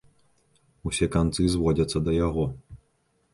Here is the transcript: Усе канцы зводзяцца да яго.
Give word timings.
Усе 0.91 1.07
канцы 1.15 1.45
зводзяцца 1.57 1.97
да 2.09 2.17
яго. 2.27 2.47